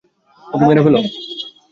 ওকে 0.47 0.65
মেরে 0.67 0.81
ফেল! 0.85 0.95